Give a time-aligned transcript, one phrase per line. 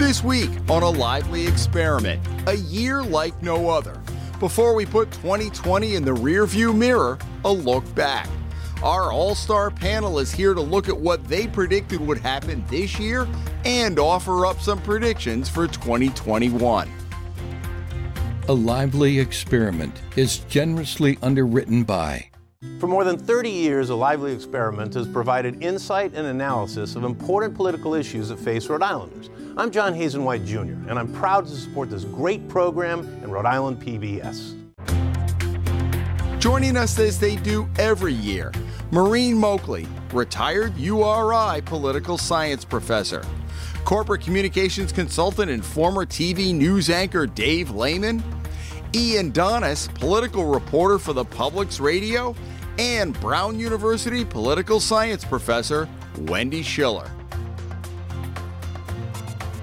[0.00, 3.98] This week on a lively experiment, a year like no other.
[4.38, 8.28] Before we put 2020 in the rearview mirror, a look back.
[8.82, 12.98] Our all star panel is here to look at what they predicted would happen this
[12.98, 13.26] year
[13.64, 16.90] and offer up some predictions for 2021.
[18.48, 22.26] A Lively Experiment is generously underwritten by.
[22.78, 27.54] For more than 30 years, A Lively Experiment has provided insight and analysis of important
[27.54, 29.30] political issues that face Rhode Islanders.
[29.56, 33.46] I'm John Hazen White Jr., and I'm proud to support this great program in Rhode
[33.46, 34.56] Island PBS.
[36.38, 38.52] Joining us as they do every year,
[38.92, 43.24] Maureen Moakley, retired URI political science professor,
[43.84, 48.22] corporate communications consultant and former TV news anchor Dave Layman,
[48.94, 52.36] Ian Donnis, political reporter for the Public's Radio,
[52.78, 55.88] and Brown University political science professor
[56.20, 57.10] Wendy Schiller.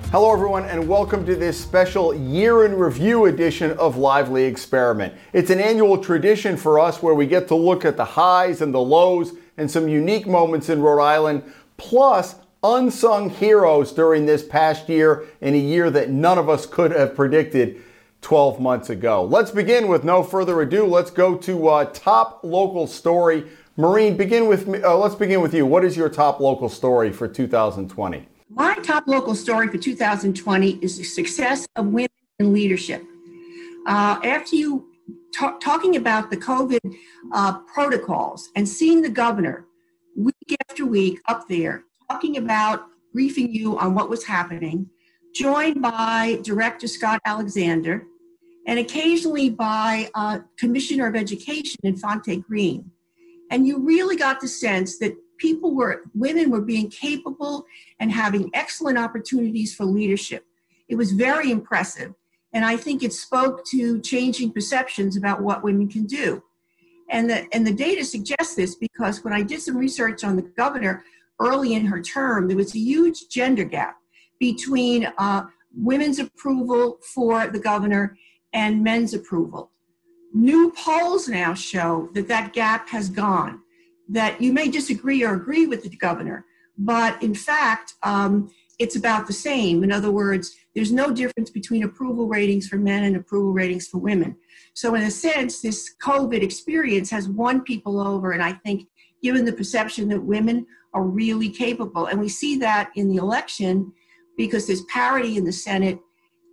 [0.10, 5.14] Hello, everyone, and welcome to this special year in review edition of Lively Experiment.
[5.34, 8.74] It's an annual tradition for us where we get to look at the highs and
[8.74, 11.44] the lows and some unique moments in Rhode Island,
[11.76, 16.92] plus unsung heroes during this past year in a year that none of us could
[16.92, 17.82] have predicted
[18.22, 19.26] 12 months ago.
[19.26, 20.86] Let's begin with no further ado.
[20.86, 23.44] Let's go to uh, top local story.
[23.76, 24.82] Maureen, begin with me.
[24.82, 25.66] Uh, let's begin with you.
[25.66, 28.26] What is your top local story for 2020?
[28.50, 32.10] My top local story for 2020 is the success of women
[32.40, 33.04] in leadership.
[33.86, 34.88] Uh, after you
[35.38, 36.80] talk, talking about the COVID
[37.34, 39.66] uh, protocols and seeing the governor
[40.16, 44.90] week after week up there talking about briefing you on what was happening,
[45.36, 48.06] joined by Director Scott Alexander
[48.66, 52.92] and occasionally by uh, Commissioner of Education Infante Green.
[53.52, 57.66] And you really got the sense that people were, women were being capable
[58.00, 60.46] and having excellent opportunities for leadership.
[60.88, 62.14] It was very impressive.
[62.54, 66.44] And I think it spoke to changing perceptions about what women can do.
[67.10, 70.42] And the, and the data suggests this because when I did some research on the
[70.42, 71.04] governor
[71.40, 73.98] early in her term, there was a huge gender gap
[74.40, 75.44] between uh,
[75.76, 78.18] women's approval for the governor
[78.54, 79.72] and men's approval.
[80.34, 83.62] New polls now show that that gap has gone
[84.10, 86.46] that you may disagree or agree with the governor,
[86.78, 89.84] but in fact, um, it's about the same.
[89.84, 93.98] In other words, there's no difference between approval ratings for men and approval ratings for
[93.98, 94.36] women.
[94.74, 98.88] So, in a sense, this COVID experience has won people over, and I think
[99.24, 103.92] given the perception that women are really capable, and we see that in the election
[104.38, 106.00] because there's parity in the Senate.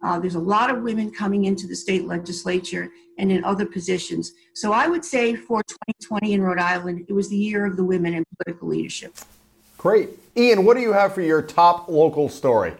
[0.03, 4.32] Uh, there's a lot of women coming into the state legislature and in other positions.
[4.52, 7.84] So I would say for 2020 in Rhode Island, it was the year of the
[7.84, 9.14] women in political leadership.
[9.78, 10.10] Great.
[10.36, 12.75] Ian, what do you have for your top local story?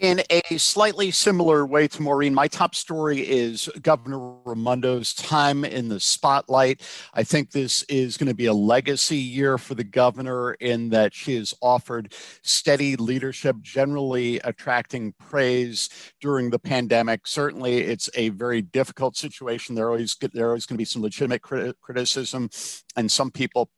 [0.00, 5.88] In a slightly similar way to Maureen, my top story is Governor Raimondo's time in
[5.88, 6.82] the spotlight.
[7.14, 11.14] I think this is going to be a legacy year for the governor in that
[11.14, 12.12] she has offered
[12.42, 15.88] steady leadership, generally attracting praise
[16.20, 17.24] during the pandemic.
[17.24, 19.76] Certainly, it's a very difficult situation.
[19.76, 21.42] There always there always going to be some legitimate
[21.80, 22.50] criticism,
[22.96, 23.70] and some people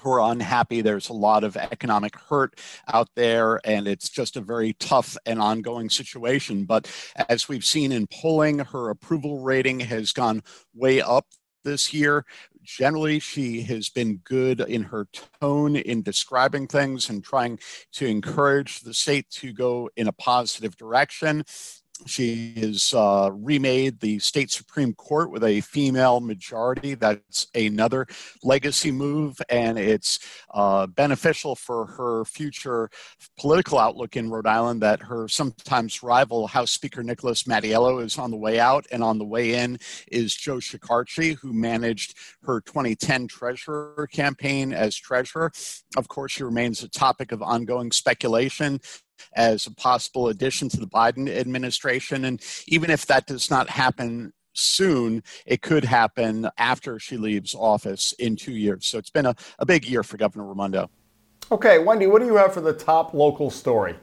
[0.00, 0.80] who are unhappy.
[0.80, 2.58] There's a lot of economic hurt
[2.92, 6.64] out there, and it's just a very tough and ongoing situation.
[6.64, 6.90] But
[7.28, 10.42] as we've seen in polling, her approval rating has gone
[10.74, 11.26] way up
[11.64, 12.24] this year.
[12.62, 15.06] Generally, she has been good in her
[15.40, 17.58] tone in describing things and trying
[17.92, 21.44] to encourage the state to go in a positive direction.
[22.06, 26.94] She has uh, remade the state Supreme Court with a female majority.
[26.94, 28.06] That's another
[28.42, 30.18] legacy move, and it's
[30.52, 32.90] uh, beneficial for her future
[33.38, 38.30] political outlook in Rhode Island that her sometimes rival House Speaker Nicholas Mattiello is on
[38.30, 39.78] the way out, and on the way in
[40.10, 45.52] is Joe Shekarchi, who managed her 2010 treasurer campaign as treasurer.
[45.96, 48.80] Of course, she remains a topic of ongoing speculation
[49.34, 52.24] as a possible addition to the Biden administration.
[52.24, 58.12] And even if that does not happen soon, it could happen after she leaves office
[58.18, 58.86] in two years.
[58.86, 60.90] So it's been a, a big year for Governor Raimondo.
[61.50, 63.94] Okay, Wendy, what do you have for the top local story?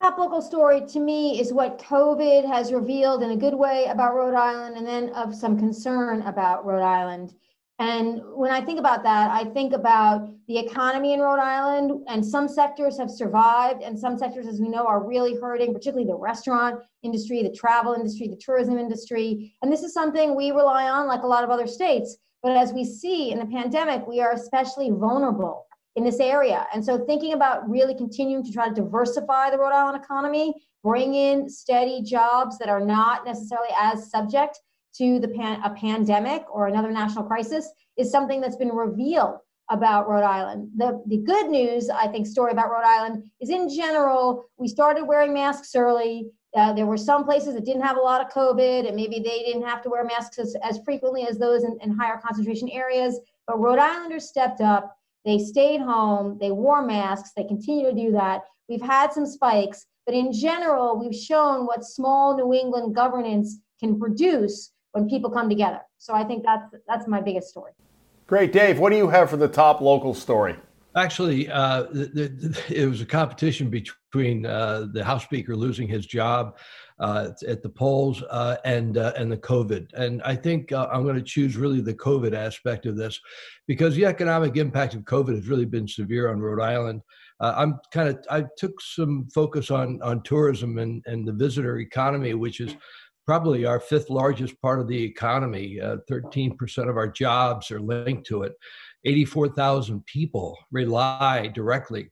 [0.00, 4.14] Top local story to me is what COVID has revealed in a good way about
[4.14, 7.34] Rhode Island and then of some concern about Rhode Island.
[7.80, 12.26] And when I think about that, I think about the economy in Rhode Island, and
[12.26, 16.16] some sectors have survived, and some sectors, as we know, are really hurting, particularly the
[16.16, 19.54] restaurant industry, the travel industry, the tourism industry.
[19.62, 22.16] And this is something we rely on, like a lot of other states.
[22.42, 26.66] But as we see in the pandemic, we are especially vulnerable in this area.
[26.74, 31.14] And so thinking about really continuing to try to diversify the Rhode Island economy, bring
[31.14, 34.58] in steady jobs that are not necessarily as subject
[34.98, 39.38] to the pan- a pandemic or another national crisis is something that's been revealed
[39.70, 40.70] about Rhode Island.
[40.76, 45.04] The, the good news, I think, story about Rhode Island is in general, we started
[45.04, 46.30] wearing masks early.
[46.56, 49.42] Uh, there were some places that didn't have a lot of COVID, and maybe they
[49.42, 53.20] didn't have to wear masks as, as frequently as those in, in higher concentration areas.
[53.46, 54.96] But Rhode Islanders stepped up.
[55.26, 56.38] They stayed home.
[56.40, 57.32] They wore masks.
[57.36, 58.42] They continue to do that.
[58.70, 63.98] We've had some spikes, but in general, we've shown what small New England governance can
[63.98, 65.80] produce when people come together.
[65.98, 67.72] So I think that's that's my biggest story.
[68.26, 68.78] Great, Dave.
[68.78, 70.56] What do you have for the top local story?
[70.96, 76.06] Actually, uh, the, the, it was a competition between uh, the House Speaker losing his
[76.06, 76.56] job
[76.98, 79.92] uh, at the polls uh, and uh, and the COVID.
[79.94, 83.20] And I think uh, I'm going to choose really the COVID aspect of this
[83.66, 87.02] because the economic impact of COVID has really been severe on Rhode Island.
[87.40, 92.34] I'm kind of I took some focus on on tourism and and the visitor economy,
[92.34, 92.74] which is
[93.28, 95.78] probably our fifth largest part of the economy.
[95.82, 98.54] 13% of our jobs are linked to it.
[99.04, 102.10] 84,000 people rely directly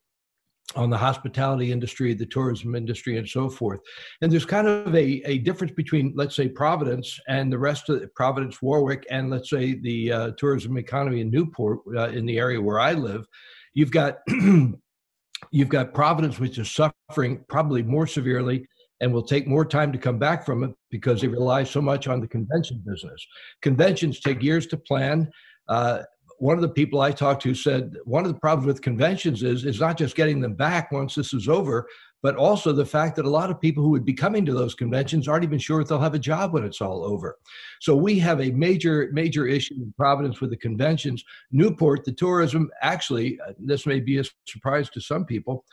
[0.74, 3.80] on the hospitality industry, the tourism industry, and so forth.
[4.20, 8.14] And there's kind of a, a difference between, let's say, Providence and the rest of
[8.14, 12.60] Providence, Warwick, and let's say the uh, tourism economy in Newport, uh, in the area
[12.60, 13.24] where I live.
[13.72, 14.19] You've got
[15.50, 18.66] you've got Providence, which is suffering probably more severely
[19.00, 22.08] and will take more time to come back from it because they rely so much
[22.08, 23.26] on the convention business.
[23.62, 25.31] Conventions take years to plan.
[25.69, 26.02] Uh,
[26.38, 29.64] one of the people I talked to said one of the problems with conventions is
[29.64, 31.87] is not just getting them back once this is over,
[32.22, 34.75] but also the fact that a lot of people who would be coming to those
[34.75, 37.38] conventions aren't even sure if they'll have a job when it's all over.
[37.81, 41.25] So we have a major major issue in Providence with the conventions.
[41.52, 45.64] Newport, the tourism, actually, uh, this may be a surprise to some people.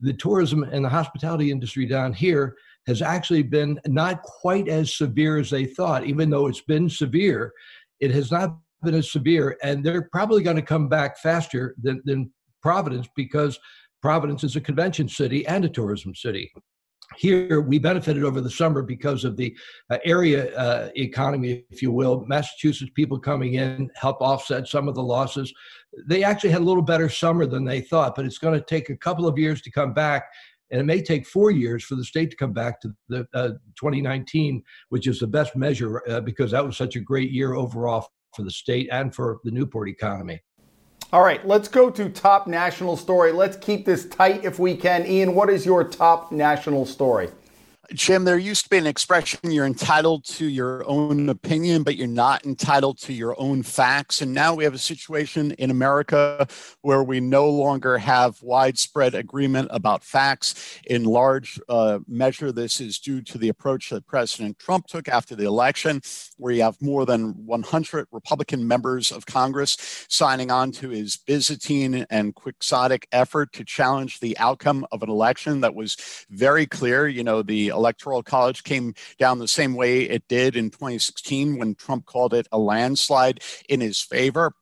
[0.00, 2.56] The tourism and the hospitality industry down here
[2.88, 7.52] has actually been not quite as severe as they thought, even though it's been severe.
[8.00, 12.00] It has not been as severe, and they're probably going to come back faster than,
[12.06, 12.32] than
[12.62, 13.58] Providence because
[14.00, 16.50] Providence is a convention city and a tourism city.
[17.16, 19.54] Here, we benefited over the summer because of the
[19.90, 22.24] uh, area uh, economy, if you will.
[22.26, 25.52] Massachusetts people coming in help offset some of the losses.
[26.06, 28.88] They actually had a little better summer than they thought, but it's going to take
[28.88, 30.24] a couple of years to come back
[30.70, 33.50] and it may take four years for the state to come back to the uh,
[33.78, 38.06] 2019, which is the best measure uh, because that was such a great year overall
[38.34, 40.40] for the state and for the Newport economy.
[41.10, 43.32] All right, let's go to top national story.
[43.32, 45.06] Let's keep this tight if we can.
[45.06, 47.30] Ian, what is your top national story?
[47.94, 52.06] Jim, there used to be an expression you're entitled to your own opinion, but you're
[52.06, 54.20] not entitled to your own facts.
[54.20, 56.46] And now we have a situation in America
[56.82, 60.78] where we no longer have widespread agreement about facts.
[60.84, 65.34] In large uh, measure, this is due to the approach that President Trump took after
[65.34, 66.02] the election,
[66.36, 69.78] where you have more than 100 Republican members of Congress
[70.10, 75.62] signing on to his Byzantine and quixotic effort to challenge the outcome of an election
[75.62, 75.96] that was
[76.28, 77.08] very clear.
[77.08, 81.74] You know, the Electoral College came down the same way it did in 2016 when
[81.76, 84.52] Trump called it a landslide in his favor.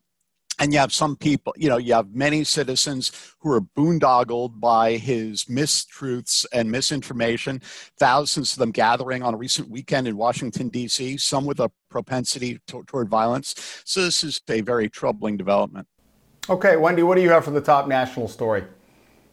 [0.58, 4.92] And you have some people, you know, you have many citizens who are boondoggled by
[4.92, 7.60] his mistruths and misinformation,
[7.98, 12.58] thousands of them gathering on a recent weekend in Washington, D.C., some with a propensity
[12.68, 13.82] to, toward violence.
[13.84, 15.88] So this is a very troubling development.
[16.48, 18.64] Okay, Wendy, what do you have for the top national story?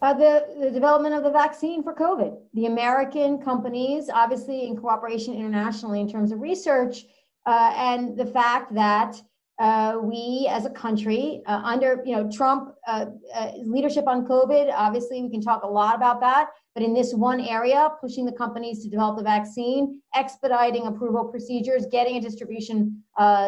[0.04, 2.38] Uh, the, the development of the vaccine for COVID.
[2.56, 7.06] The American companies, obviously in cooperation internationally in terms of research,
[7.46, 9.16] uh, and the fact that
[9.60, 13.06] uh, we as a country, uh, under you know Trump uh,
[13.36, 16.50] uh, leadership on COVID, obviously we can talk a lot about that.
[16.74, 21.86] But in this one area, pushing the companies to develop the vaccine, expediting approval procedures,
[21.92, 23.04] getting a distribution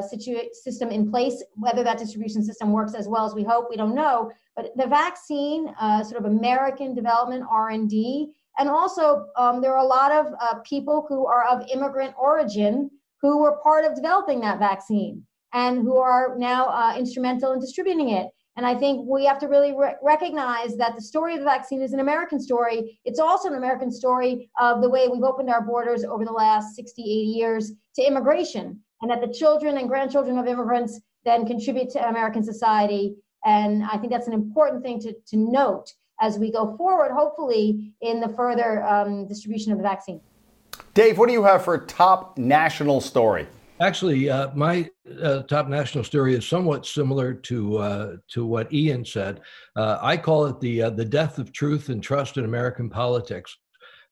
[0.07, 3.77] situ- system in place, whether that distribution system works as well as we hope, we
[3.77, 4.31] don't know.
[4.55, 9.87] But the vaccine, uh, sort of American development R&D, and also um, there are a
[9.87, 12.91] lot of uh, people who are of immigrant origin
[13.23, 18.09] who were part of developing that vaccine and who are now uh, instrumental in distributing
[18.09, 18.27] it.
[18.57, 21.81] And I think we have to really re- recognize that the story of the vaccine
[21.81, 22.99] is an American story.
[23.05, 26.75] It's also an American story of the way we've opened our borders over the last
[26.75, 31.89] 60, 80 years to immigration, and that the children and grandchildren of immigrants then contribute
[31.89, 36.51] to American society and I think that's an important thing to, to note as we
[36.51, 40.19] go forward, hopefully, in the further um, distribution of the vaccine.
[40.93, 43.47] Dave, what do you have for a top national story?
[43.81, 44.89] Actually, uh, my
[45.21, 49.41] uh, top national story is somewhat similar to uh, to what Ian said.
[49.75, 53.57] Uh, I call it the uh, the death of truth and trust in American politics.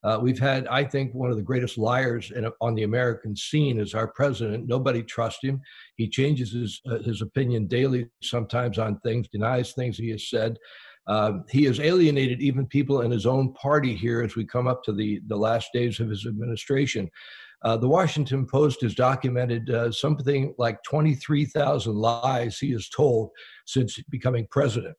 [0.03, 3.79] Uh, we've had, I think, one of the greatest liars in, on the American scene
[3.79, 4.67] is our president.
[4.67, 5.61] Nobody trusts him.
[5.95, 10.57] He changes his his opinion daily, sometimes on things, denies things he has said.
[11.07, 14.83] Um, he has alienated even people in his own party here as we come up
[14.83, 17.09] to the, the last days of his administration.
[17.63, 23.29] Uh, the Washington Post has documented uh, something like 23,000 lies he has told
[23.65, 24.95] since becoming president.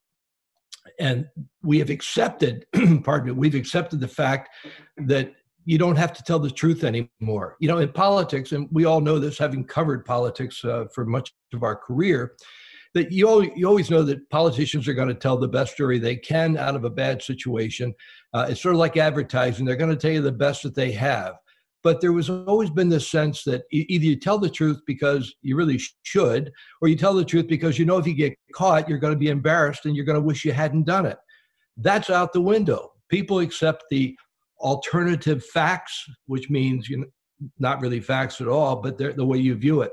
[0.99, 1.27] And
[1.63, 2.65] we have accepted,
[3.03, 4.49] pardon me, we've accepted the fact
[4.97, 5.33] that
[5.65, 7.57] you don't have to tell the truth anymore.
[7.59, 11.33] You know, in politics, and we all know this having covered politics uh, for much
[11.53, 12.35] of our career,
[12.93, 16.15] that you, you always know that politicians are going to tell the best story they
[16.15, 17.93] can out of a bad situation.
[18.33, 19.65] Uh, it's sort of like advertising.
[19.65, 21.35] They're going to tell you the best that they have.
[21.85, 25.55] But there was always been this sense that either you tell the truth because you
[25.55, 26.51] really should,
[26.81, 29.19] or you tell the truth because you know if you get caught, you're going to
[29.19, 31.17] be embarrassed and you're going to wish you hadn't done it.
[31.77, 32.93] That's out the window.
[33.07, 34.17] People accept the
[34.61, 37.05] alternative facts, which means you know,
[37.59, 39.91] not really facts at all, but the way you view it.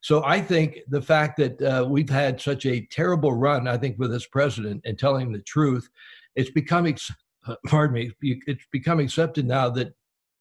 [0.00, 3.98] So I think the fact that uh, we've had such a terrible run, I think,
[3.98, 5.90] with this president and telling the truth,
[6.36, 6.96] it's becoming,
[7.66, 9.92] pardon me, it's become accepted now that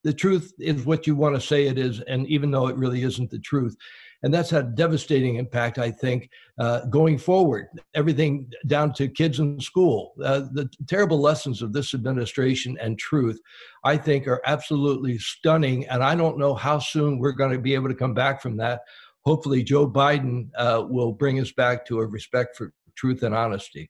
[0.04, 3.04] the truth is what you want to say it is, and even though it really
[3.04, 3.76] isn't the truth.
[4.22, 7.68] And that's had a devastating impact, I think, uh, going forward.
[7.94, 10.14] Everything down to kids in school.
[10.24, 13.38] Uh, the terrible lessons of this administration and truth,
[13.84, 15.86] I think, are absolutely stunning.
[15.88, 18.56] And I don't know how soon we're going to be able to come back from
[18.58, 18.82] that
[19.26, 23.90] hopefully Joe Biden uh, will bring us back to a respect for truth and honesty.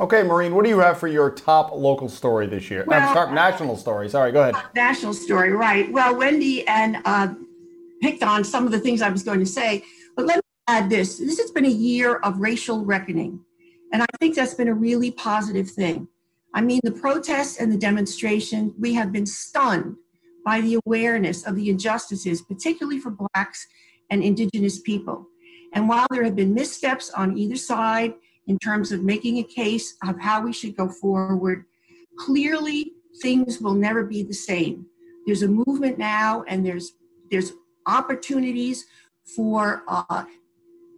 [0.00, 2.84] Okay, Maureen, what do you have for your top local story this year?
[2.86, 4.08] Well, top national story.
[4.08, 4.54] Sorry, go ahead.
[4.74, 5.90] National story, right.
[5.92, 7.34] Well, Wendy and uh,
[8.00, 9.84] picked on some of the things I was going to say,
[10.16, 11.18] but let me add this.
[11.18, 13.40] This has been a year of racial reckoning,
[13.92, 16.08] and I think that's been a really positive thing.
[16.54, 19.96] I mean, the protests and the demonstration, we have been stunned
[20.44, 23.66] by the awareness of the injustices, particularly for Blacks
[24.10, 25.26] and Indigenous people.
[25.74, 28.14] And while there have been missteps on either side
[28.46, 31.64] in terms of making a case of how we should go forward,
[32.18, 34.86] clearly things will never be the same.
[35.26, 36.92] There's a movement now, and there's
[37.30, 37.52] there's
[37.86, 38.84] opportunities
[39.36, 40.24] for uh,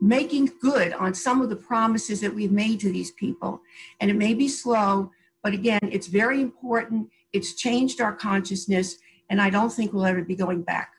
[0.01, 3.61] making good on some of the promises that we've made to these people.
[4.01, 5.11] And it may be slow,
[5.43, 7.09] but again, it's very important.
[7.33, 8.97] It's changed our consciousness,
[9.31, 10.94] and I don't think we'll ever be going back.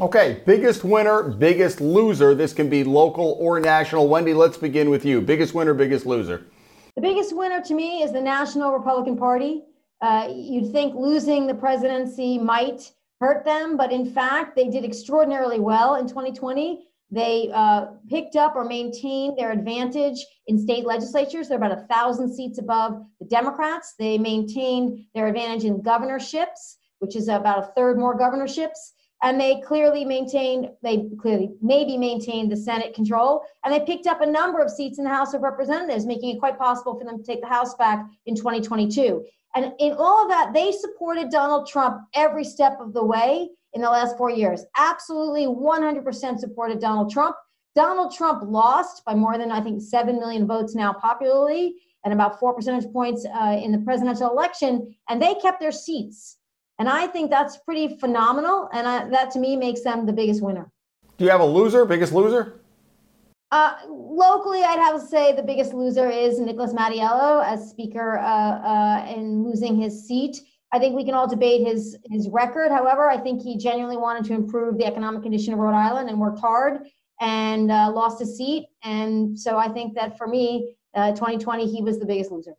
[0.00, 2.34] Okay, biggest winner, biggest loser.
[2.34, 4.08] This can be local or national.
[4.08, 5.20] Wendy, let's begin with you.
[5.20, 6.46] Biggest winner, biggest loser.
[6.96, 9.62] The biggest winner to me is the National Republican Party.
[10.00, 15.60] Uh, you'd think losing the presidency might hurt them, but in fact, they did extraordinarily
[15.60, 16.88] well in 2020.
[17.12, 21.48] They uh, picked up or maintained their advantage in state legislatures.
[21.48, 23.94] They're about a thousand seats above the Democrats.
[23.96, 28.93] They maintained their advantage in governorships, which is about a third more governorships
[29.24, 33.42] and they clearly maintained they clearly maybe maintained the senate control.
[33.64, 36.38] And they picked up a number of seats in the house of representatives making it
[36.38, 39.24] quite possible for them to take the house back in 2022
[39.56, 43.80] and in all of that they supported donald trump every step of the way in
[43.82, 44.64] the last four years.
[44.76, 47.34] Absolutely 100% supported donald trump.
[47.74, 52.38] Donald trump lost by more than i think 7 million votes now popularly and about
[52.38, 54.94] four percentage points uh, in the presidential election.
[55.08, 56.36] And they kept their seats
[56.78, 58.68] and I think that's pretty phenomenal.
[58.72, 60.70] And I, that to me makes them the biggest winner.
[61.16, 62.60] Do you have a loser, biggest loser?
[63.52, 68.24] Uh, locally, I'd have to say the biggest loser is Nicholas Mattiello as Speaker uh,
[68.24, 70.40] uh, and losing his seat.
[70.72, 72.72] I think we can all debate his his record.
[72.72, 76.18] However, I think he genuinely wanted to improve the economic condition of Rhode Island and
[76.18, 76.88] worked hard
[77.20, 78.66] and uh, lost his seat.
[78.82, 82.54] And so I think that for me, uh, 2020, uh, he was the biggest loser.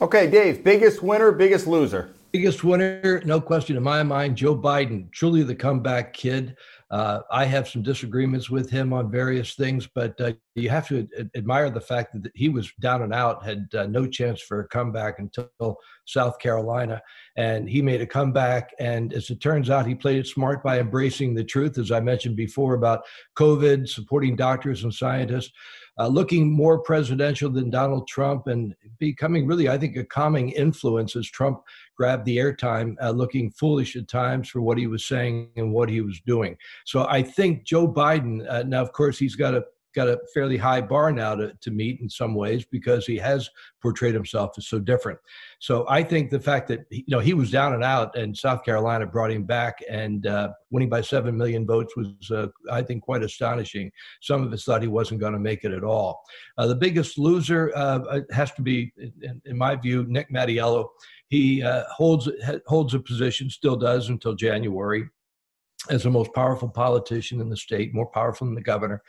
[0.00, 2.12] Okay, Dave, biggest winner, biggest loser.
[2.32, 6.56] Biggest winner, no question in my mind, Joe Biden, truly the comeback kid.
[6.90, 11.06] Uh, I have some disagreements with him on various things, but uh, you have to
[11.36, 14.68] admire the fact that he was down and out, had uh, no chance for a
[14.68, 17.02] comeback until South Carolina.
[17.36, 18.70] And he made a comeback.
[18.80, 22.00] And as it turns out, he played it smart by embracing the truth, as I
[22.00, 23.04] mentioned before, about
[23.36, 25.52] COVID, supporting doctors and scientists
[25.98, 31.16] uh, looking more presidential than Donald Trump and becoming really, I think, a calming influence
[31.16, 31.62] as Trump
[31.96, 35.88] grabbed the airtime, uh, looking foolish at times for what he was saying and what
[35.88, 36.56] he was doing.
[36.86, 40.56] So I think Joe Biden, uh, now, of course, he's got to got a fairly
[40.56, 43.48] high bar now to, to meet in some ways because he has
[43.80, 45.18] portrayed himself as so different.
[45.58, 48.64] So I think the fact that you know he was down and out, and South
[48.64, 53.02] Carolina brought him back, and uh, winning by seven million votes was, uh, I think,
[53.02, 53.90] quite astonishing.
[54.20, 56.22] Some of us thought he wasn't going to make it at all.
[56.58, 60.88] Uh, the biggest loser uh, has to be, in, in, my view, Nick Mattiello.
[61.28, 62.28] He uh, holds
[62.66, 65.08] holds a position, still does until January,
[65.90, 69.02] as the most powerful politician in the state, more powerful than the governor.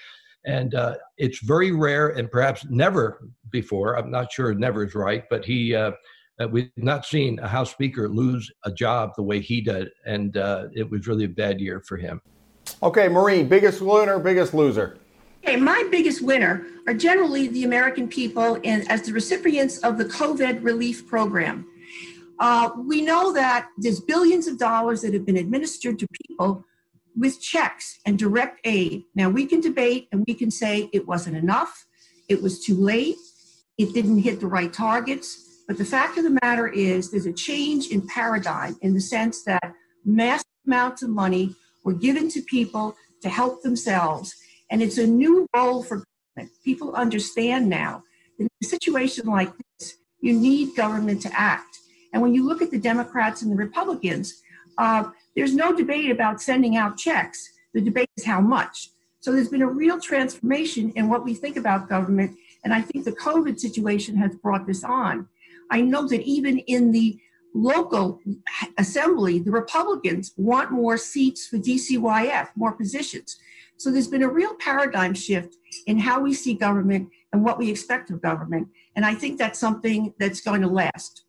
[0.45, 5.23] And uh, it's very rare and perhaps never before, I'm not sure never is right,
[5.29, 5.91] but he, uh,
[6.39, 9.89] uh, we've not seen a House Speaker lose a job the way he did.
[10.05, 12.21] And uh, it was really a bad year for him.
[12.81, 14.97] Okay, Maureen, biggest winner, biggest loser.
[15.43, 20.05] Okay, my biggest winner are generally the American people and as the recipients of the
[20.05, 21.67] COVID relief program.
[22.39, 26.65] Uh, we know that there's billions of dollars that have been administered to people
[27.15, 29.03] with checks and direct aid.
[29.15, 31.85] Now, we can debate and we can say it wasn't enough,
[32.29, 33.15] it was too late,
[33.77, 35.63] it didn't hit the right targets.
[35.67, 39.43] But the fact of the matter is, there's a change in paradigm in the sense
[39.43, 39.73] that
[40.05, 44.35] massive amounts of money were given to people to help themselves.
[44.69, 46.03] And it's a new role for
[46.35, 46.55] government.
[46.63, 48.03] People understand now
[48.37, 51.77] that in a situation like this, you need government to act.
[52.11, 54.41] And when you look at the Democrats and the Republicans,
[54.77, 57.49] uh, there's no debate about sending out checks.
[57.73, 58.89] The debate is how much.
[59.19, 62.37] So there's been a real transformation in what we think about government.
[62.63, 65.27] And I think the COVID situation has brought this on.
[65.71, 67.17] I know that even in the
[67.55, 68.19] local
[68.77, 73.37] assembly, the Republicans want more seats for DCYF, more positions.
[73.77, 75.55] So there's been a real paradigm shift
[75.87, 78.67] in how we see government and what we expect of government.
[78.95, 81.23] And I think that's something that's going to last.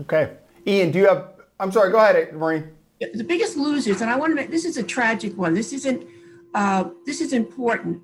[0.00, 0.36] Okay.
[0.66, 2.70] Ian, do you have, I'm sorry, go ahead, Maureen.
[3.00, 5.52] The biggest losers, and I want to make this is a tragic one.
[5.52, 6.06] This isn't,
[6.54, 8.02] uh, this is important.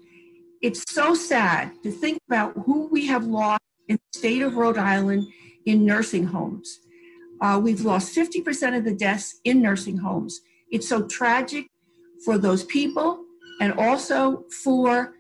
[0.61, 4.78] It's so sad to think about who we have lost in the state of Rhode
[4.78, 5.28] Island
[5.64, 6.80] in nursing homes.
[7.40, 10.40] Uh, we've lost 50% of the deaths in nursing homes.
[10.70, 11.70] It's so tragic
[12.25, 13.25] for those people
[13.61, 15.14] and also for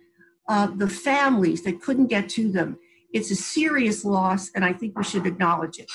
[0.48, 2.78] uh, the families that couldn't get to them.
[3.12, 5.90] It's a serious loss, and I think we should acknowledge it.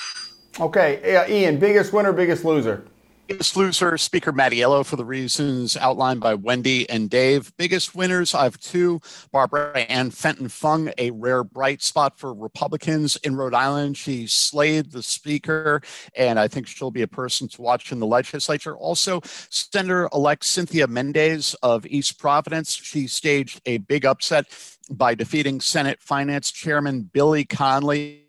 [0.58, 2.84] Okay, Ian, biggest winner, biggest loser.
[3.26, 7.52] Biggest loser, Speaker Mattiello, for the reasons outlined by Wendy and Dave.
[7.56, 9.00] Biggest winners, I have two.
[9.32, 13.96] Barbara Ann Fenton Fung, a rare bright spot for Republicans in Rhode Island.
[13.96, 15.82] She slayed the Speaker,
[16.14, 18.76] and I think she'll be a person to watch in the legislature.
[18.76, 22.72] Also, Senator elect Cynthia Mendez of East Providence.
[22.72, 24.46] She staged a big upset
[24.88, 28.25] by defeating Senate Finance Chairman Billy Conley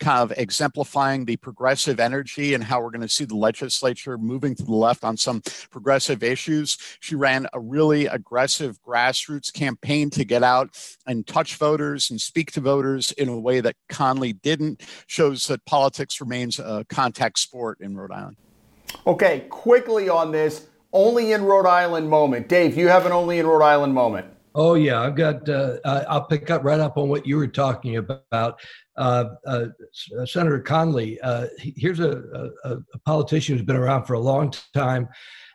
[0.00, 4.54] kind of exemplifying the progressive energy and how we're going to see the legislature moving
[4.54, 6.76] to the left on some progressive issues.
[7.00, 12.52] She ran a really aggressive grassroots campaign to get out and touch voters and speak
[12.52, 14.82] to voters in a way that Conley didn't.
[15.06, 18.36] Shows that politics remains a contact sport in Rhode Island.
[19.06, 22.48] Okay, quickly on this only in Rhode Island moment.
[22.48, 24.28] Dave, you have an only in Rhode Island moment.
[24.56, 25.48] Oh yeah, I've got.
[25.48, 28.60] Uh, I'll pick up right up on what you were talking about.
[28.96, 29.66] Uh, uh,
[30.24, 31.20] Senator Conley.
[31.20, 35.08] Uh, here's a, a, a, politician who's been around for a long time,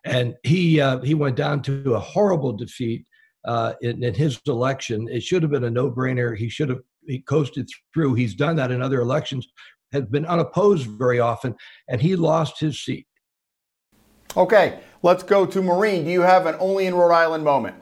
[0.04, 3.06] and he uh, he went down to a horrible defeat
[3.46, 5.08] uh, in, in, his election.
[5.10, 6.36] It should have been a no-brainer.
[6.36, 8.16] He should have he coasted through.
[8.16, 9.48] He's done that in other elections.
[9.94, 11.56] Has been unopposed very often,
[11.88, 13.08] and he lost his seat.
[14.36, 16.04] Okay, let's go to Maureen.
[16.04, 17.76] Do you have an only in Rhode Island moment?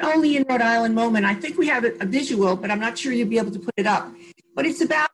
[0.00, 1.26] Only in Rhode Island moment.
[1.26, 3.74] I think we have a visual, but I'm not sure you'll be able to put
[3.76, 4.12] it up.
[4.54, 5.10] But it's about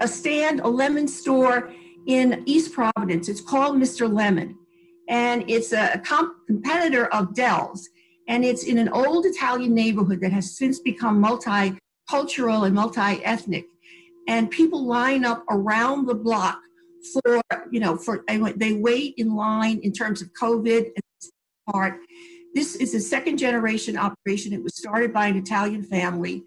[0.00, 1.72] a stand, a lemon store
[2.06, 3.28] in East Providence.
[3.28, 4.12] It's called Mr.
[4.12, 4.56] Lemon,
[5.08, 7.88] and it's a comp- competitor of Del's.
[8.28, 13.66] And it's in an old Italian neighborhood that has since become multicultural and multi-ethnic.
[14.26, 16.58] And people line up around the block
[17.12, 21.30] for, you know, for they wait in line in terms of COVID and
[21.70, 22.00] part
[22.54, 24.52] this is a second generation operation.
[24.52, 26.44] It was started by an Italian family.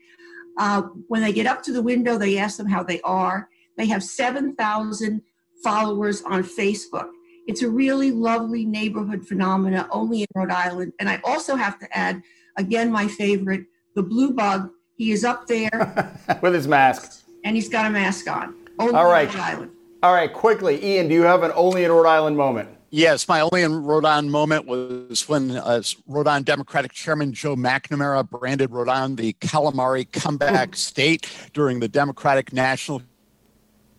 [0.58, 3.50] Uh, when they get up to the window, they ask them how they are.
[3.78, 5.22] They have 7,000
[5.64, 7.10] followers on Facebook.
[7.48, 10.94] It's a really lovely neighborhood phenomena only in Rhode Island.
[11.00, 12.22] And I also have to add,
[12.58, 13.66] again, my favorite,
[13.96, 14.70] the blue bug.
[14.96, 17.24] He is up there with his mask.
[17.44, 18.56] And he's got a mask on.
[18.80, 19.34] Only All right.
[20.04, 22.70] All right, quickly, Ian, do you have an only in Rhode Island moment?
[22.90, 27.56] Yes, my only in Rhode Island moment was when uh, Rhode Island Democratic Chairman Joe
[27.56, 33.02] McNamara branded Rhode Island the calamari comeback state during the Democratic National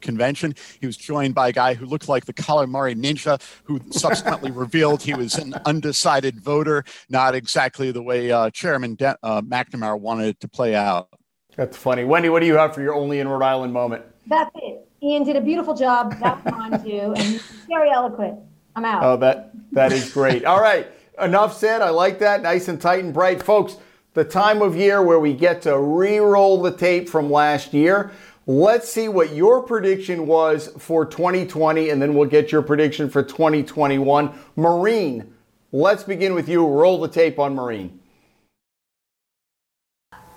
[0.01, 0.55] convention.
[0.81, 5.03] He was joined by a guy who looked like the calamari ninja, who subsequently revealed
[5.03, 10.29] he was an undecided voter, not exactly the way uh, Chairman De- uh, McNamara wanted
[10.29, 11.09] it to play out.
[11.57, 12.05] That's funny.
[12.05, 14.05] Wendy, what do you have for your only in Rhode Island moment?
[14.27, 14.89] That's it.
[15.03, 16.15] Ian did a beautiful job.
[16.21, 18.39] That's mine too, and very eloquent.
[18.79, 19.03] I'm out.
[19.03, 20.45] Oh, that that is great.
[20.45, 20.87] All right,
[21.21, 21.83] enough said.
[21.83, 22.43] I like that.
[22.43, 23.77] Nice and tight and bright, folks.
[24.15, 28.13] The time of year where we get to re-roll the tape from last year.
[28.47, 33.23] Let's see what your prediction was for 2020, and then we'll get your prediction for
[33.23, 34.33] 2021.
[34.57, 35.35] Maureen,
[35.73, 36.67] let's begin with you.
[36.67, 37.99] Roll the tape on Maureen.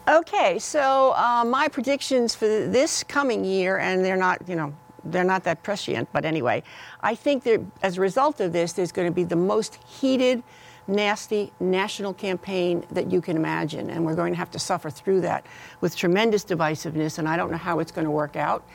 [0.08, 5.24] Okay, so uh, my predictions for this coming year, and they're not, you know, they're
[5.24, 6.64] not that prescient, but anyway,
[7.02, 10.44] I think that as a result of this, there's going to be the most heated,
[10.88, 15.22] nasty national campaign that you can imagine, and we're going to have to suffer through
[15.22, 15.46] that
[15.80, 18.66] with tremendous divisiveness, and I don't know how it's going to work out.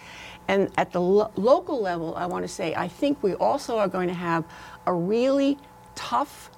[0.49, 3.89] And at the lo- local level, I want to say, I think we also are
[3.89, 4.45] going to have
[4.87, 5.59] a really
[5.95, 6.51] tough,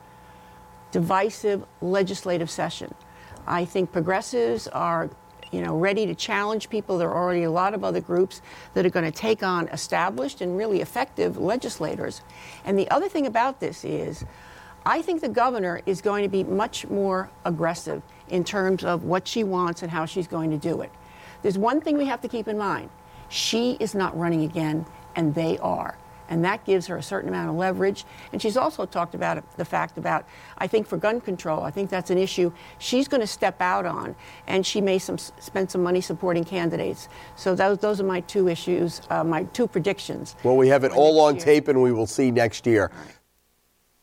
[0.91, 2.95] divisive legislative session.
[3.47, 5.09] I think progressives are
[5.53, 6.99] you know, ready to challenge people.
[6.99, 8.43] There are already a lot of other groups
[8.75, 12.23] that are going to take on established and really effective legislators.
[12.65, 14.25] And the other thing about this is,
[14.87, 19.27] I think the governor is going to be much more aggressive in terms of what
[19.27, 20.91] she wants and how she's going to do it.
[21.43, 22.91] There's one thing we have to keep in mind
[23.29, 27.51] she is not running again, and they are and that gives her a certain amount
[27.51, 28.05] of leverage.
[28.33, 30.27] And she's also talked about the fact about,
[30.59, 33.87] I think, for gun control, I think that's an issue she's going to step out
[33.87, 34.15] on,
[34.47, 37.09] and she may some, spend some money supporting candidates.
[37.37, 40.37] So those, those are my two issues, uh, my two predictions.
[40.43, 41.45] Well, we have it all on year.
[41.45, 42.91] tape, and we will see next year.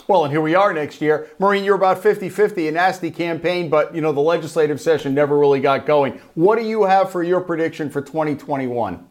[0.08, 1.32] Well, and here we are next year.
[1.40, 5.38] Maureen, you're about 50 50, a nasty campaign, but, you know, the legislative session never
[5.38, 6.22] really got going.
[6.36, 9.08] What do you have for your prediction for 2021?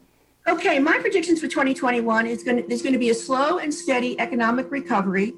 [0.47, 3.73] Okay, my predictions for 2021 is going to, there's going to be a slow and
[3.73, 5.33] steady economic recovery.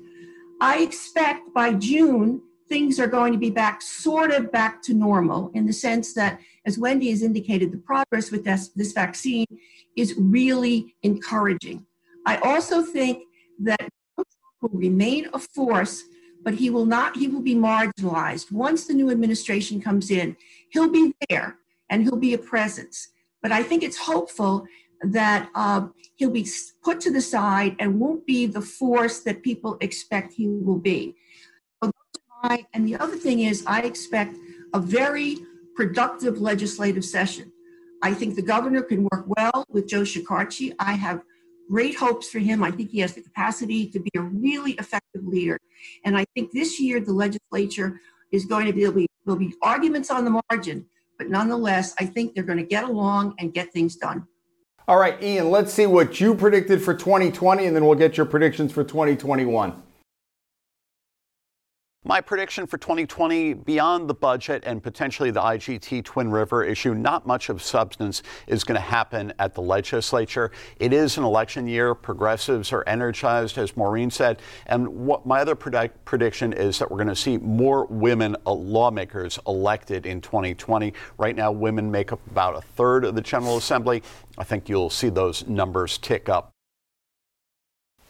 [0.60, 5.50] I expect by June things are going to be back sort of back to normal
[5.54, 9.46] in the sense that as Wendy has indicated the progress with this, this vaccine
[9.96, 11.86] is really encouraging.
[12.26, 13.24] I also think
[13.60, 13.88] that
[14.62, 16.04] will remain a force
[16.43, 20.36] but he will not he will be marginalized once the new administration comes in
[20.70, 21.58] he'll be there
[21.89, 23.10] and he'll be a presence
[23.41, 24.65] but i think it's hopeful
[25.01, 26.47] that uh, he'll be
[26.83, 31.15] put to the side and won't be the force that people expect he will be.
[32.73, 34.38] And the other thing is, I expect
[34.73, 35.38] a very
[35.75, 37.51] productive legislative session.
[38.03, 40.73] I think the governor can work well with Joe Shekarchi.
[40.79, 41.23] I have
[41.69, 42.63] great hopes for him.
[42.63, 45.57] I think he has the capacity to be a really effective leader.
[46.05, 47.99] And I think this year the legislature
[48.31, 50.86] is going to be, there'll be, there'll be arguments on the margin,
[51.17, 54.27] but nonetheless, I think they're going to get along and get things done.
[54.89, 58.26] All right, Ian, let's see what you predicted for 2020, and then we'll get your
[58.26, 59.84] predictions for 2021.
[62.07, 67.27] My prediction for 2020, beyond the budget and potentially the IGT Twin River issue, not
[67.27, 70.51] much of substance is going to happen at the legislature.
[70.79, 71.93] It is an election year.
[71.93, 74.41] Progressives are energized, as Maureen said.
[74.67, 78.53] And what my other predict- prediction is that we're going to see more women uh,
[78.53, 80.93] lawmakers elected in 2020.
[81.17, 84.01] Right now, women make up about a third of the General Assembly.
[84.38, 86.53] I think you'll see those numbers tick up.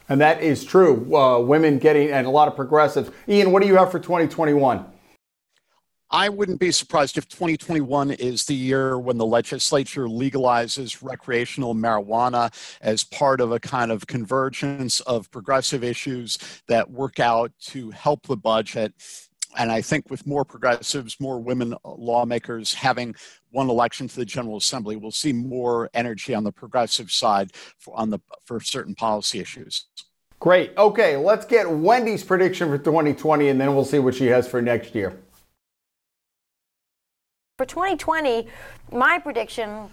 [0.09, 1.15] And that is true.
[1.15, 3.11] Uh, women getting, and a lot of progressives.
[3.27, 4.85] Ian, what do you have for 2021?
[6.09, 12.53] I wouldn't be surprised if 2021 is the year when the legislature legalizes recreational marijuana
[12.79, 16.37] as part of a kind of convergence of progressive issues
[16.69, 18.93] that work out to help the budget.
[19.57, 23.15] And I think with more progressives, more women uh, lawmakers having
[23.51, 27.97] one election to the General Assembly, we'll see more energy on the progressive side for,
[27.97, 29.87] on the, for certain policy issues.
[30.39, 30.77] Great.
[30.77, 34.61] Okay, let's get Wendy's prediction for 2020 and then we'll see what she has for
[34.61, 35.19] next year.
[37.57, 38.47] For 2020,
[38.91, 39.89] my prediction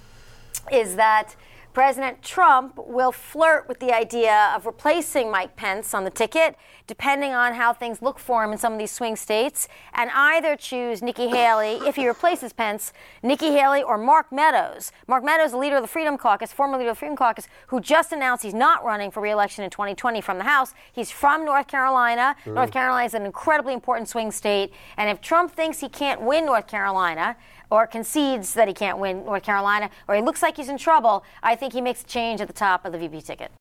[0.71, 1.35] is that
[1.75, 6.55] President Trump will flirt with the idea of replacing Mike Pence on the ticket,
[6.87, 10.55] depending on how things look for him in some of these swing states, and either
[10.55, 12.93] choose Nikki Haley, if he replaces Pence,
[13.25, 14.93] Nikki Haley or Mark Meadows.
[15.09, 17.81] Mark Meadows, the leader of the Freedom Caucus, former leader of the Freedom Caucus, who
[17.81, 20.75] just announced he's not running for reelection in 2020 from the House.
[20.93, 22.37] He's from North Carolina.
[22.45, 22.55] Mm.
[22.55, 26.47] North Carolina is an incredibly important swing state, and if Trump thinks he can't win
[26.47, 27.37] North Carolina,
[27.71, 31.25] or concedes that he can't win North Carolina, or he looks like he's in trouble,
[31.43, 33.53] I think he makes a change at the top of the VP ticket.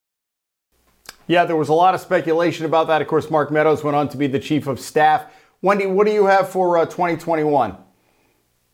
[1.28, 3.02] Yeah, there was a lot of speculation about that.
[3.02, 5.26] Of course, Mark Meadows went on to be the chief of staff.
[5.62, 7.78] Wendy, what do you have for uh, 2021?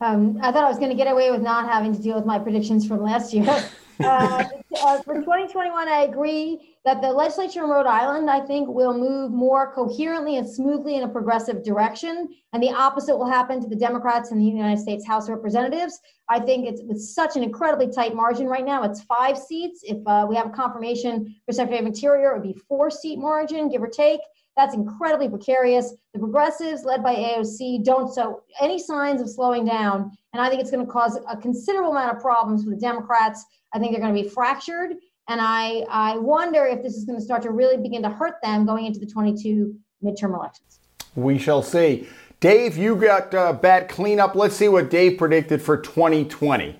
[0.00, 2.24] Um, I thought I was going to get away with not having to deal with
[2.24, 3.44] my predictions from last year.
[4.04, 4.44] uh,
[4.82, 9.30] uh, for 2021, I agree that the legislature in Rhode Island, I think, will move
[9.30, 12.28] more coherently and smoothly in a progressive direction.
[12.52, 16.00] And the opposite will happen to the Democrats in the United States House of Representatives.
[16.28, 18.82] I think it's with such an incredibly tight margin right now.
[18.82, 19.82] It's five seats.
[19.84, 23.18] If uh, we have a confirmation for Secretary of Interior, it would be four seat
[23.18, 24.20] margin, give or take.
[24.56, 25.94] That's incredibly precarious.
[26.12, 30.10] The progressives, led by AOC, don't show any signs of slowing down.
[30.32, 33.44] And I think it's going to cause a considerable amount of problems for the Democrats.
[33.72, 34.96] I think they're going to be fractured.
[35.28, 38.34] And I, I wonder if this is going to start to really begin to hurt
[38.42, 40.80] them going into the 22 midterm elections.
[41.14, 42.08] We shall see.
[42.40, 44.34] Dave, you got uh, bat cleanup.
[44.34, 46.79] Let's see what Dave predicted for 2020.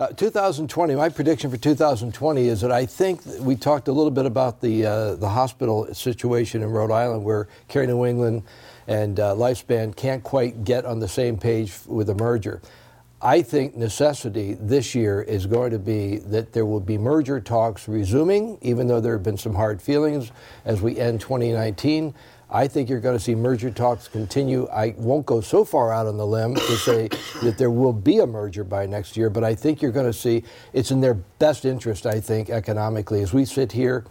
[0.00, 4.24] Uh, 2020, my prediction for 2020 is that I think we talked a little bit
[4.24, 8.42] about the uh, the hospital situation in Rhode Island, where Care New England
[8.88, 12.62] and uh, Lifespan can't quite get on the same page with a merger.
[13.20, 17.86] I think necessity this year is going to be that there will be merger talks
[17.86, 20.32] resuming, even though there have been some hard feelings
[20.64, 22.14] as we end 2019.
[22.52, 24.68] I think you're going to see merger talks continue.
[24.68, 27.08] I won't go so far out on the limb to say
[27.42, 30.12] that there will be a merger by next year, but I think you're going to
[30.12, 33.22] see it's in their best interest, I think, economically.
[33.22, 34.04] As we sit here,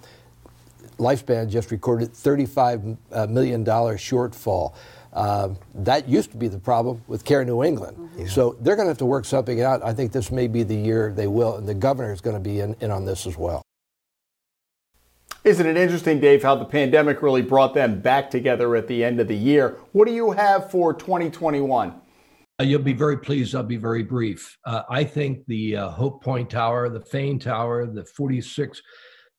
[0.97, 4.73] Lifespan just recorded $35 uh, million shortfall.
[5.13, 7.97] Uh, that used to be the problem with Care New England.
[7.97, 8.27] Mm-hmm.
[8.27, 9.84] So they're going to have to work something out.
[9.84, 12.41] I think this may be the year they will, and the governor is going to
[12.41, 13.61] be in, in on this as well.
[15.43, 19.19] Isn't it interesting, Dave, how the pandemic really brought them back together at the end
[19.19, 19.80] of the year?
[19.91, 21.99] What do you have for 2021?
[22.60, 23.56] Uh, you'll be very pleased.
[23.56, 24.56] I'll be very brief.
[24.65, 28.84] Uh, I think the uh, Hope Point Tower, the Fane Tower, the 46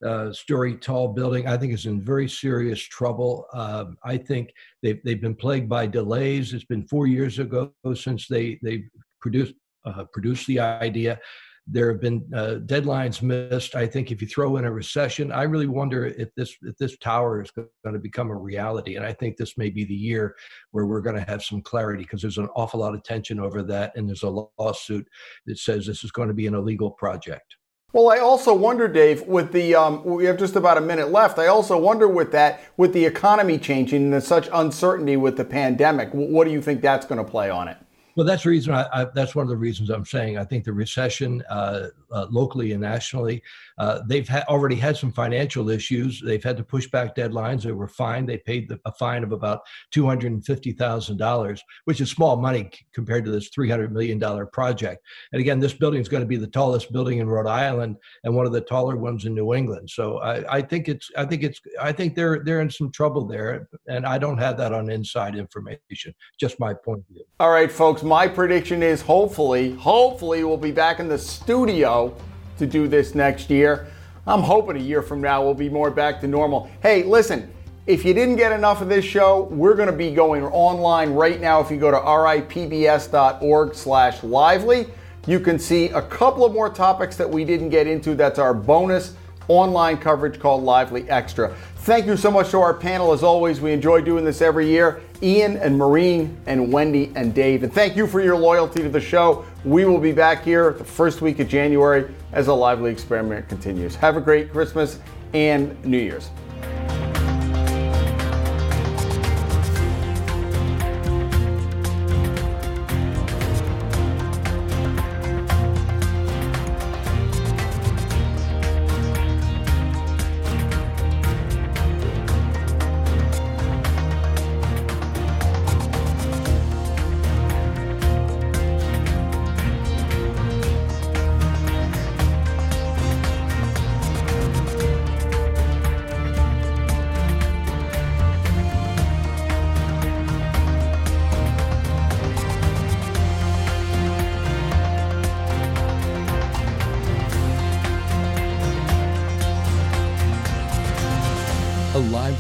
[0.04, 3.46] uh, story tall building, I think is in very serious trouble.
[3.52, 6.52] Um, I think they've, they've been plagued by delays.
[6.52, 8.86] It's been four years ago since they, they
[9.20, 11.20] produced, uh, produced the idea.
[11.66, 13.76] There have been uh, deadlines missed.
[13.76, 16.98] I think if you throw in a recession, I really wonder if this if this
[16.98, 18.96] tower is going to become a reality.
[18.96, 20.34] And I think this may be the year
[20.72, 23.62] where we're going to have some clarity because there's an awful lot of tension over
[23.62, 25.08] that, and there's a lawsuit
[25.46, 27.56] that says this is going to be an illegal project.
[27.92, 31.38] Well, I also wonder, Dave, with the um, we have just about a minute left.
[31.38, 36.08] I also wonder with that, with the economy changing and such uncertainty with the pandemic,
[36.12, 37.76] what do you think that's going to play on it?
[38.14, 38.74] Well, that's the reason.
[38.74, 42.26] I, I, that's one of the reasons I'm saying I think the recession, uh, uh,
[42.30, 43.42] locally and nationally,
[43.78, 46.20] uh, they've ha- already had some financial issues.
[46.20, 47.62] They've had to push back deadlines.
[47.62, 48.28] They were fined.
[48.28, 52.10] They paid the, a fine of about two hundred and fifty thousand dollars, which is
[52.10, 55.02] small money c- compared to this three hundred million dollar project.
[55.32, 58.36] And again, this building is going to be the tallest building in Rhode Island and
[58.36, 59.88] one of the taller ones in New England.
[59.88, 61.10] So I, I think it's.
[61.16, 61.62] I think it's.
[61.80, 65.34] I think they're they're in some trouble there, and I don't have that on inside
[65.34, 66.14] information.
[66.38, 67.24] Just my point of view.
[67.40, 72.14] All right, folks folks, my prediction is hopefully, hopefully we'll be back in the studio
[72.58, 73.86] to do this next year.
[74.26, 76.70] I'm hoping a year from now we'll be more back to normal.
[76.82, 77.52] Hey, listen,
[77.86, 81.40] if you didn't get enough of this show, we're going to be going online right
[81.40, 81.60] now.
[81.60, 84.86] If you go to ripbs.org slash lively,
[85.26, 88.14] you can see a couple of more topics that we didn't get into.
[88.14, 89.14] That's our bonus
[89.48, 91.54] online coverage called Lively Extra.
[91.78, 93.12] Thank you so much to our panel.
[93.12, 95.02] As always, we enjoy doing this every year.
[95.22, 97.62] Ian and Maureen and Wendy and Dave.
[97.62, 99.44] And thank you for your loyalty to the show.
[99.64, 103.94] We will be back here the first week of January as the Lively experiment continues.
[103.96, 105.00] Have a great Christmas
[105.34, 106.30] and New Year's.